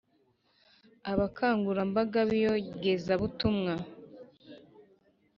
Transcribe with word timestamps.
abakangurambaga 1.11 2.19
b’iyogezabutumwa 2.29 3.73